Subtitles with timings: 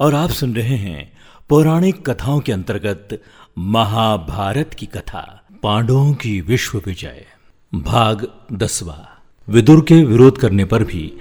[0.00, 1.12] और आप सुन रहे हैं
[1.48, 3.22] पौराणिक कथाओं के अंतर्गत
[3.58, 7.26] महाभारत की कथा, पांडवों की विश्व विजय,
[7.74, 9.08] भाग दसवा।
[9.48, 11.12] विदुर के विरोध करने पर भी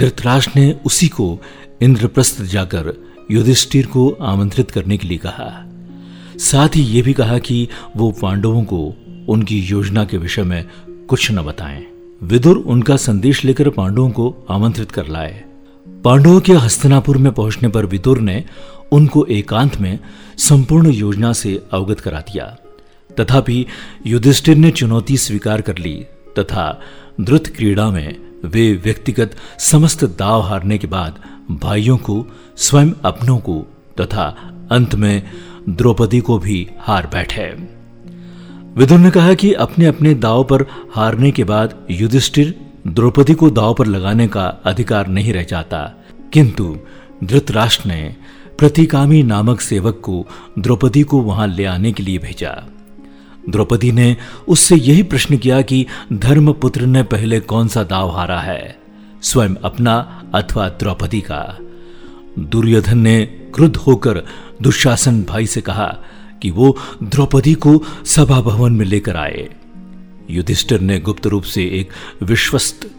[0.00, 1.40] धृतराष्ट्र ने उसी को
[1.82, 5.64] इंद्रप्रस्थ जाकर युधिष्ठिर को आमंत्रित करने के लिए कहा।
[6.38, 8.96] साथ ही ये भी कहा कि वो पांडवों को
[9.28, 10.64] उनकी योजना के विषय में
[11.08, 11.86] कुछ न बताएँ।
[12.22, 15.53] विदुर उनका संदेश लेकर पांडवों को आमंत्रित कर लाए।
[16.04, 18.44] पांडवों के हस्तनापुर में पहुँचने पर विदुर ने
[18.92, 19.98] उनको एकांत में
[20.38, 22.44] संपूर्ण योजना से अवगत करा दिया।
[23.20, 23.66] तथापि
[24.06, 25.94] युधिष्ठिर ने चुनौती स्वीकार कर ली
[26.38, 26.80] तथा
[27.20, 33.66] द्रुत क्रीड़ा में वे व्यक्तिगत समस्त दाव हारने के बाद भाइयों को, स्वयं अपनों को
[34.00, 34.26] तथा
[34.70, 35.22] अंत में
[35.68, 37.46] द्रौपदी को भी हार बैठे।
[38.76, 42.54] विदुर ने कहा कि अपने अपने दाव पर हारने के बाद युधिष्ठिर
[42.86, 45.92] द्रौपदी को दाव पर लगाने का अधिकार नहीं रह जाता।
[46.32, 46.76] किंतु
[47.24, 48.16] धृतराष्ट्र ने
[48.58, 50.26] प्रतिकामी नामक सेवक को
[50.58, 52.68] द्रौपदी को वहाँ ले आने के लिए भेजा।
[53.48, 54.16] द्रौपदी ने
[54.48, 58.78] उससे यही प्रश्न किया कि धर्मपुत्र ने पहले कौन सा दाव हारा है?
[59.22, 61.58] स्वयं अपना अथवा द्रौपदी का।
[62.38, 64.22] दुर्योधन ने क्रुद्ध होकर
[64.62, 65.98] दुशासन भाई से कहा
[66.42, 69.48] कि वो द्रौपदी को सभा भवन में लेकर आए।
[70.30, 71.90] युधिष्ठिर ने गुप्त रूप से एक
[72.22, 72.90] विश्वस्त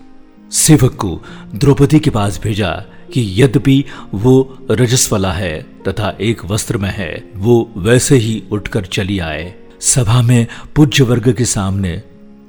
[0.52, 1.22] सेवक को
[1.56, 2.72] द्रौपदी के पास भेजा
[3.14, 9.20] कि यद्यपि वो रजस्वला है तथा एक वस्त्र में है, वो वैसे ही उठकर चली
[9.20, 12.02] आए। सभा में पूज्य वर्ग के सामने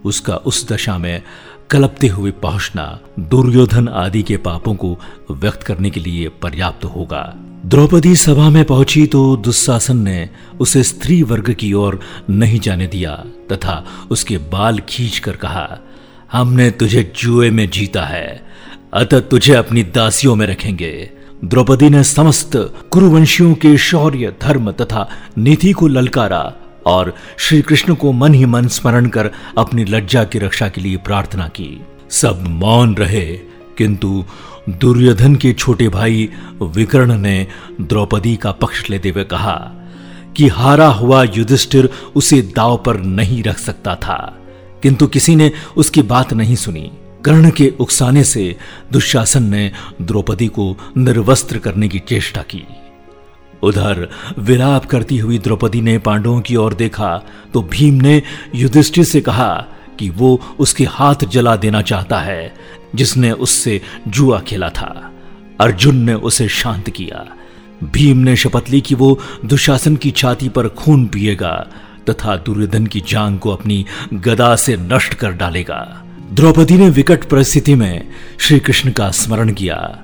[0.04, 1.22] उसका उस दशा में
[1.70, 4.98] कलपते हुए पहुँचना दुर्योधन आदि के पापों को
[5.30, 7.34] व्यक्त करने के लिए पर्याप्त होगा।
[7.66, 10.28] द्रौपदी सभा में पहुँची तो दुस्शासन ने
[10.60, 11.98] उसे स्त्री वर्ग की ओर
[12.30, 13.12] नहीं जाने दिया,
[13.52, 15.78] तथा उसके बाल खींच कर कहा,
[16.32, 18.46] हमने तुझे जुए में जीता है,
[18.94, 21.10] अतः तुझे अपनी दासियों में रखेंगे।
[21.44, 22.56] द्रौपदी ने समस्त
[22.90, 26.52] कुरुवंशियों के शौर्य, धर्म तथा नीति को ललकारा
[26.86, 30.96] और श्री कृष्ण को मन ही मन स्मरण कर अपनी लज्जा की रक्षा के लिए
[30.96, 33.26] प्रार्थना की। सब मौन रहे,
[33.78, 34.24] किंतु
[34.68, 36.28] दुर्योधन के छोटे भाई
[36.62, 37.46] विकर्ण ने
[37.80, 39.54] द्रौपदी का पक्ष लेते हुए कहा
[40.36, 44.16] कि हारा हुआ युधिष्ठिर उसे दाव पर नहीं रख सकता था,
[44.82, 46.90] किंतु किसी ने उसकी बात नहीं सुनी।
[47.24, 48.56] कर्ण के उकसाने से
[48.92, 49.70] दुशासन ने
[50.02, 52.62] द्रौपदी को निर्वस्त्र करने की चेष्टा की।
[53.62, 57.16] उधर विलाप करती हुई द्रौपदी ने पांडवों की ओर देखा
[57.54, 58.22] तो भीम ने
[58.54, 59.52] युधिष्ठिर से कहा
[59.98, 62.54] कि वो उसके हाथ जला देना चाहता है
[62.96, 65.12] जिसने उससे जुआ खेला था।
[65.60, 67.26] अर्जुन ने उसे शांत किया।
[67.84, 71.66] भीम ने शपथ ली कि वो दुशासन की छाती पर खून पिएगा
[72.10, 77.74] तथा दुर्योधन की जांग को अपनी गदा से नष्ट कर डालेगा। द्रौपदी ने विकट परिस्थिति
[77.74, 78.08] में
[78.38, 80.02] श्री कृष्ण का स्मरण किया।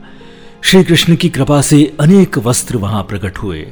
[0.63, 3.67] श्री कृष्ण की कृपा से अनेक वस्त्र वहाँ प्रकट हुए,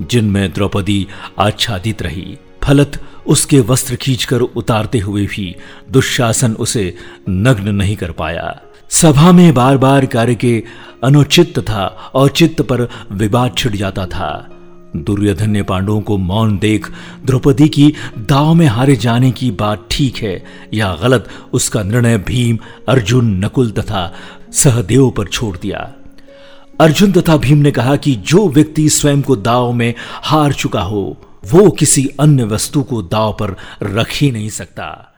[0.00, 1.06] जिनमें द्रौपदी
[1.38, 5.56] आच्छादित रही। फलत उसके वस्त्र खींचकर उतारते हुए भी
[5.90, 6.94] दुशासन उसे
[7.28, 8.60] नग्न नहीं कर पाया।
[8.90, 10.64] सभा में बार बार कार्य के
[11.04, 14.48] अनुचित तथा औचित्य पर विवाद छिड़ जाता था।
[14.96, 16.90] दुर्योधन ने पांडवों को मौन देख
[17.24, 20.44] द्रौपदी की दाव में हारे जाने की बात ठीक है
[20.74, 22.58] या गलत, उसका निर्णय भीम,
[22.88, 24.14] अर्जुन, नकुल तथा
[24.52, 25.92] सहदेव पर छोड़ दिया।
[26.80, 31.16] अर्जुन तथा भीम ने कहा कि जो व्यक्ति स्वयं को दाव में हार चुका हो
[31.52, 35.12] वो किसी अन्य वस्तु को दाव पर रख ही नहीं सकता।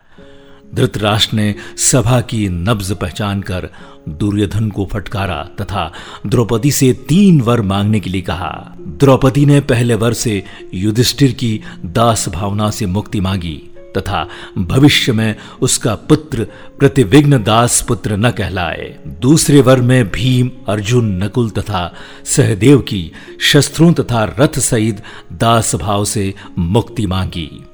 [0.74, 3.68] धृतराष्ट्र ने सभा की नब्ज पहचान कर
[4.08, 5.92] दुर्योधन को फटकारा तथा
[6.26, 10.44] द्रौपदी से तीन वर मांगने के लिए कहा। द्रौपदी ने पहले वर से
[10.74, 13.62] युधिष्ठिर की दास भावना से मुक्ति मांगी।
[13.96, 14.28] तथा
[14.58, 16.46] भविष्य में उसका पुत्र
[16.78, 21.94] प्रतिविघ्न दास पुत्र न कहलाए। दूसरे वर में भीम, अर्जुन, नकुल तथा
[22.24, 27.64] सहदेव की शस्त्रों तथा रथ सहित दास भाव से मुक्ति मांगी।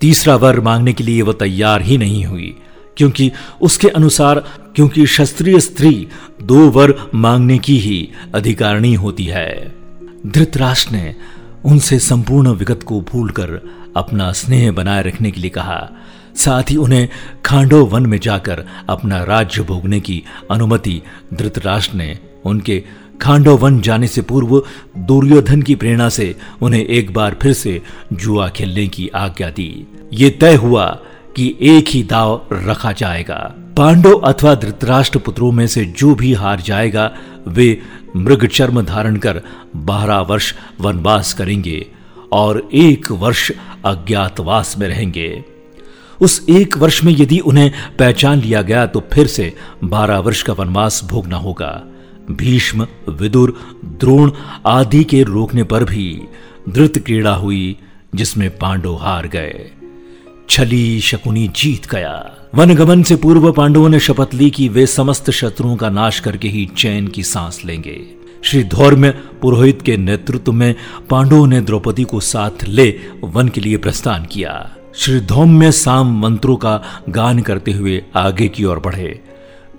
[0.00, 2.56] तीसरा वर मांगने के लिए वह तैयार ही नहीं हुई,
[2.96, 4.38] क्योंकि उसके अनुसार,
[4.74, 6.08] क्योंकि शस्त्रीय स्त्री
[6.42, 9.74] दो वर मांगने की ही अधिकारिणी होती है।
[10.26, 11.16] धृतराष्ट्र ने
[11.64, 13.60] उनसे संपूर्ण विगत को भूलकर
[13.96, 15.90] अपना स्नेह बनाए रखने के लिए कहा।
[16.36, 17.08] साथ ही उन्हें
[17.44, 21.02] खांडो वन में जाकर अपना राज्य भोगने की अनुमति
[21.34, 22.84] धृतराष्ट्र ने उनके
[23.20, 24.62] खांडो वन जाने से पूर्व
[24.98, 27.82] दुर्योधन की प्रेरणा से उन्हें एक बार फिर से
[28.12, 30.98] जुआ खेलने की आज्ञा दी। ये तय हुआ
[31.36, 36.60] कि एक ही दाव रखा जाएगा। पांडव अथवा धृतराष्ट्र पुत्रों में से जो भी हार
[36.60, 37.10] जाएगा,
[37.48, 37.82] वे
[38.16, 39.40] मृग चर्म धारण कर
[39.76, 41.86] बारह वर्ष वनवास करेंगे
[42.32, 43.50] और एक वर्ष
[43.84, 45.44] अज्ञातवास में रहेंगे।
[46.20, 49.52] उस एक वर्ष में यदि उन्हें पहचान लिया गया तो फिर से
[49.84, 51.82] बारह वर्ष का वनवास भोगना होगा।
[52.30, 54.30] भीष्म, विदुर, द्रोण
[54.66, 56.22] आदि के रोकने पर भी
[56.68, 57.76] द्रुत क्रीड़ा हुई,
[58.14, 59.70] जिसमें पांडव हार गए।
[60.52, 65.76] छली शकुनी जीत गया। वनगमन से पूर्व पांडवों ने शपथ ली कि वे समस्त शत्रुओं
[65.76, 68.06] का नाश करके ही चैन की सांस लेंगे।
[68.44, 69.10] श्री धौर्य
[69.42, 70.74] पुरोहित के नेतृत्व में
[71.10, 76.56] पांडवों ने द्रौपदी को साथ ले वन के लिए प्रस्थान किया। श्री धौम्य साम मंत्रों
[76.56, 79.20] का गान करते हुए आगे की ओर बढ़े।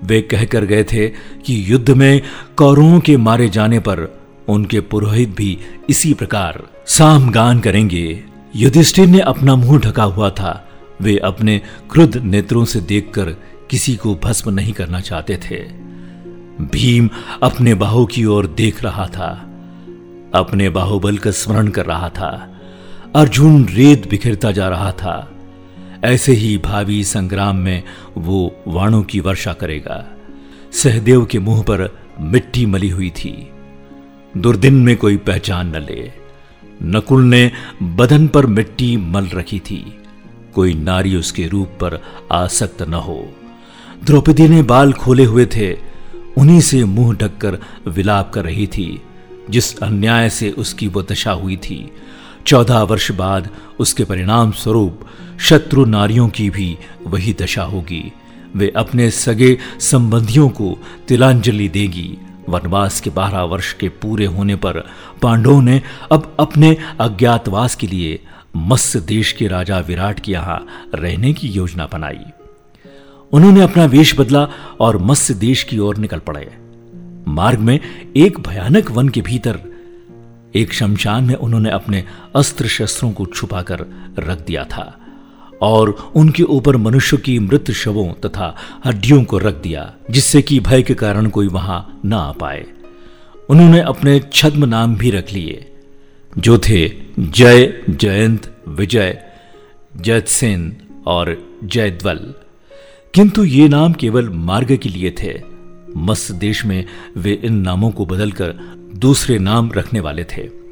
[0.04, 1.08] वे कहकर गए थे
[1.46, 2.22] कि युद्ध में
[2.58, 5.58] कौरवों के मारे जाने पर उनके पुरोहित भी
[5.90, 10.69] इसी प्रकार साम गान करेंगे। युधिष्ठिर ने अपना मुँह ढका हुआ था।
[11.01, 11.61] वे अपने
[11.91, 13.25] क्रुद्ध नेत्रों से देखकर
[13.69, 15.55] किसी को भस्म नहीं करना चाहते थे।
[16.65, 17.09] भीम
[17.44, 19.29] अपने बाहु की ओर देख रहा था।
[20.35, 22.61] अपने बाहुबल का स्मरण कर रहा था।
[23.15, 25.31] अर्जुन रेत बिखरता जा रहा था।
[26.03, 27.83] ऐसे ही भावी संग्राम में
[28.17, 30.05] वो वाणों की वर्षा करेगा।
[30.71, 33.50] सहदेव के मुँह पर मिट्टी मली हुई थी।
[34.38, 36.23] दुर्दिन में कोई पहचान न ले।
[36.84, 37.52] नकुल ने
[37.84, 39.98] बदन पर मिट्टी मल रखी थी।
[40.56, 43.30] कोई नारी उसके रूप पर आसक्त न हो।
[44.04, 45.94] द्रौपदी ने बाल खोले हुए थे।
[46.38, 49.02] उन्हीं से मुँह ढककर विलाप कर रही थी,
[49.50, 51.92] जिस अन्याय से उसकी वो दशा हुई थी।
[52.48, 53.50] चौदह वर्ष बाद
[53.80, 55.00] उसके परिणाम स्वरूप
[55.40, 56.78] शत्रु नारियों की भी
[57.08, 58.12] वही दशा होगी।
[58.56, 60.78] वे अपने सगे संबंधियों को
[61.08, 62.18] तिलांजलि देगी।
[62.50, 64.80] वनवास के बारह वर्ष के पूरे होने पर
[65.22, 65.81] पांडवों ने
[66.12, 68.19] अब अपने अज्ञातवास के लिए
[68.56, 72.25] मत्स्य देश के राजा विराट के यहाँ रहने की योजना बनाई।
[73.31, 74.48] उन्होंने अपना वेश बदला
[74.80, 76.57] और मत्स्य देश की ओर निकल पड़े।
[77.28, 77.80] मार्ग में
[78.18, 79.60] एक भयानक वन के भीतर
[80.56, 82.04] एक शमशान में उन्होंने अपने
[82.36, 83.86] अस्त्र शस्त्रों को छुपाकर
[84.19, 85.00] रख दिया था।
[85.61, 88.55] और उनके ऊपर मनुष्य की मृत शवों तथा
[88.85, 92.65] हड्डियों को रख दिया, जिससे कि भय के कारण कोई वहाँ न आ पाए।
[93.50, 95.71] उन्होंने अपने छद्म नाम भी रख लिए,
[96.38, 99.23] जो थे जय, जयंत, विजय
[99.97, 100.77] जयतसेन
[101.07, 102.33] और जयद्वल।
[103.13, 105.41] किंतु ये नाम केवल मार्ग के लिए थे।
[105.97, 106.85] मस्त देश में
[107.17, 108.53] वे इन नामों को बदलकर
[108.95, 110.62] दूसरे नाम रखने वाले थे।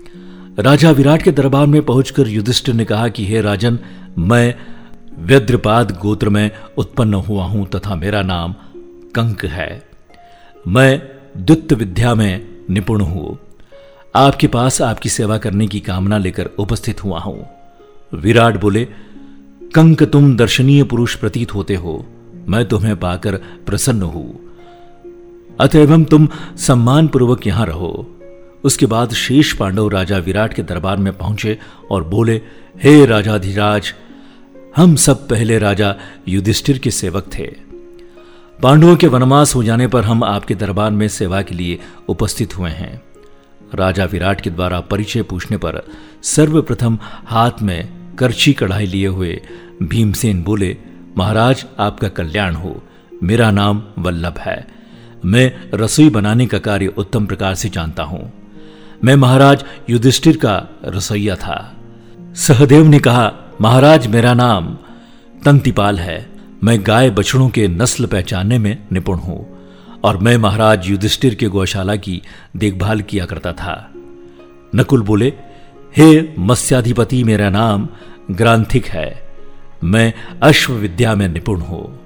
[0.60, 3.80] राजा विराट के दरबार में पहुंचकर युधिष्ठिर ने कहा कि, हे राजन,
[4.18, 4.56] मैं
[5.20, 8.56] व्यद्रपाद गोत्र में उत्पन्न हुआ हूँ तथा मेरा नाम
[9.16, 9.84] कंक है।
[10.68, 11.02] मैं
[11.38, 13.40] द्वित विद्या में निपुण हूँ।
[14.16, 17.48] आपके पास आपकी सेवा करने की कामना लेकर उपस्थित हुआ हूँ।
[18.14, 18.86] विराट बोले,
[19.76, 22.06] कंक, तुम दर्शनीय पुरुष प्रतीत होते हो।
[22.48, 24.40] मैं तुम्हें पाकर प्रसन्न हूँ।
[25.60, 26.28] अतएव तुम
[26.58, 28.18] सम्मान पूर्वक यहाँ रहो।
[28.64, 31.60] उसके बाद शेष पांडव राजा विराट के दरबार में पहुँचे
[31.92, 32.42] और बोले,
[32.84, 33.94] हे राजाधिराज,
[34.76, 35.96] हम सब पहले राजा
[36.28, 37.48] युधिष्ठिर के सेवक थे।
[38.64, 41.80] पांडवों के वनवास हो जाने पर हम आपके दरबार में सेवा के लिए
[42.10, 43.02] उपस्थित हुए हैं।
[43.76, 45.82] राजा विराट के द्वारा परिचय पूछने पर
[46.24, 49.42] सर्वप्रथम हाथ में करछी कढ़ाई लिए हुए
[49.84, 50.78] भीमसेन बोले,
[51.18, 52.84] महाराज, आपका कल्याण हो।
[53.24, 54.68] मेरा नाम वल्लभ है।
[55.26, 58.41] मैं रसोई बनाने का कार्य उत्तम प्रकार से जानता हूँ।
[59.04, 61.76] मैं महाराज युधिष्ठिर का रसोईया था।
[62.36, 64.78] सहदेव ने कहा, महाराज, मेरा नाम
[65.46, 66.30] तंतिपाल है।
[66.64, 69.68] मैं गाय बछड़ों के नस्ल पहचानने में निपुण हूँ
[70.04, 72.22] और मैं महाराज युधिष्ठिर के गौशाला की
[72.58, 73.92] देखभाल किया करता था।
[74.76, 75.34] नकुल बोले,
[75.98, 77.88] हे मत्स्याधिपति, मेरा नाम
[78.32, 79.24] ग्रांथिक है।
[79.84, 82.00] मैं अश्व विद्या में निपुण हूँ।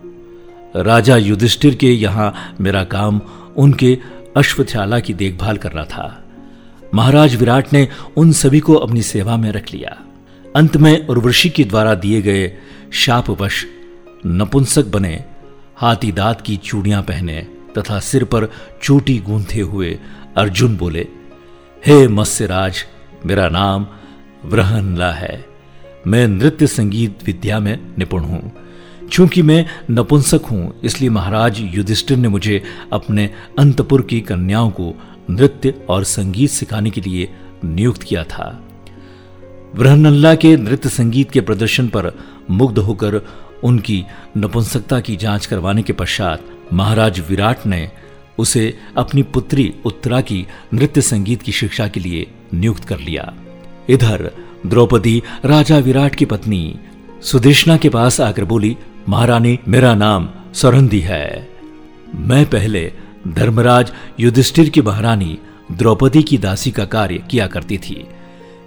[0.75, 3.21] राजा युधिष्ठिर के यहाँ मेरा काम
[3.57, 3.97] उनके
[4.37, 6.21] अश्वशाला की देखभाल करना था।
[6.95, 7.87] महाराज विराट ने
[8.17, 9.97] उन सभी को अपनी सेवा में रख लिया।
[10.55, 12.51] अंत में उर्वशी के द्वारा दिए गए
[12.93, 13.65] शापवश
[14.25, 15.23] नपुंसक बने,
[15.77, 17.47] हाथी दांत की चूड़ियाँ पहने
[17.77, 18.47] तथा सिर पर
[18.83, 19.99] चोटी गूंथे हुए
[20.37, 21.07] अर्जुन बोले,
[21.85, 22.85] हे मत्स्यराज,
[23.25, 23.87] मेरा नाम
[24.45, 25.45] व्रहनला है।
[26.07, 28.51] मैं नृत्य संगीत विद्या में निपुण हूँ।
[29.11, 34.93] क्योंकि मैं नपुंसक हूँ, इसलिए महाराज युधिष्ठिर ने मुझे अपने अंतपुर की कन्याओं को
[35.29, 37.29] नृत्य और संगीत सिखाने के लिए
[37.65, 38.67] नियुक्त किया था।
[39.75, 42.11] ब्रहनल्ला के नृत्य संगीत के प्रदर्शन पर
[42.49, 43.21] मुग्ध होकर
[43.63, 44.05] उनकी
[44.37, 47.91] नपुंसकता की जाँच करवाने के पश्चात महाराज विराट ने
[48.37, 53.33] उसे अपनी पुत्री उत्तरा की नृत्य संगीत की शिक्षा के लिए नियुक्त कर लिया।
[53.89, 54.31] इधर
[54.65, 56.79] द्रौपदी राजा विराट की पत्नी
[57.21, 58.77] सुदेशना के पास आकर बोली,
[59.09, 61.49] महारानी, मेरा नाम सौरंदी है।
[62.15, 62.93] मैं पहले
[63.27, 65.39] धर्मराज युधिष्ठिर की महारानी
[65.71, 68.07] द्रौपदी की दासी का कार्य किया करती थी।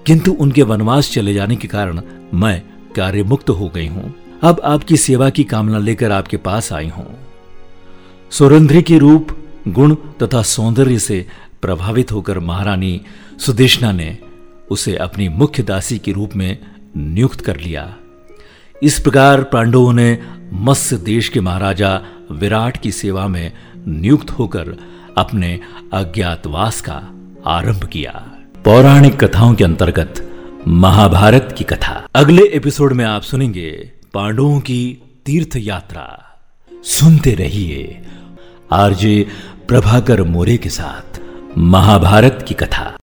[0.06, 2.00] किंतु उनके वनवास चले जाने के कारण
[2.34, 2.62] मैं
[2.96, 7.18] कार्य मुक्त हो गई हूँ। अब आपकी सेवा की कामना लेकर आपके पास आई हूँ।
[8.30, 11.26] सुरंध्री के रूप, गुण तथा सौंदर्य से
[11.62, 13.00] प्रभावित होकर महारानी
[13.38, 14.18] सुदेशना ने
[14.70, 16.58] उसे अपनी मुख्य दासी के रूप में
[16.96, 17.96] नियुक्त कर लिया।
[18.82, 20.18] इस प्रकार पांडवों ने
[20.52, 23.52] मत्स्य देश के महाराजा विराट की सेवा में
[23.88, 24.76] नियुक्त होकर
[25.18, 25.61] अपने
[25.92, 26.97] अज्ञातवास का
[27.47, 28.12] आरंभ किया।
[28.64, 30.25] पौराणिक कथाओं के अंतर्गत
[30.68, 33.71] महाभारत की कथा। अगले एपिसोड में आप सुनेंगे
[34.14, 36.07] पांडवों की तीर्थ यात्रा
[36.85, 38.02] सुनते रहिए
[38.73, 39.26] आरजे
[39.68, 41.21] प्रभाकर मोरे के साथ
[41.59, 42.95] महाभारत की कथा।